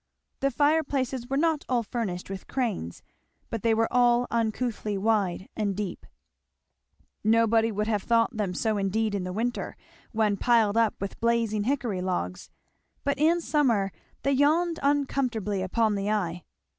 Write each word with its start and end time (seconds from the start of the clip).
The 0.39 0.49
fireplaces 0.49 1.29
were 1.29 1.37
not 1.37 1.63
all 1.69 1.83
furnished 1.83 2.27
with 2.27 2.47
cranes, 2.47 3.03
but 3.51 3.61
they 3.61 3.75
were 3.75 3.87
all 3.91 4.25
uncouthly 4.31 4.97
wide 4.97 5.47
and 5.55 5.75
deep. 5.77 6.07
Nobody 7.23 7.71
would 7.71 7.85
have 7.85 8.01
thought 8.01 8.35
them 8.35 8.55
so 8.55 8.79
indeed 8.79 9.13
in 9.13 9.25
the 9.25 9.31
winter, 9.31 9.77
when 10.11 10.37
piled 10.37 10.75
up 10.75 10.99
with 10.99 11.19
blazing 11.21 11.65
hickory 11.65 12.01
logs, 12.01 12.49
but 13.03 13.19
in 13.19 13.41
summer 13.41 13.91
they 14.23 14.31
yawned 14.31 14.79
uncomfortably 14.81 15.61
upon 15.61 15.93
the 15.93 16.09
eye. 16.09 16.45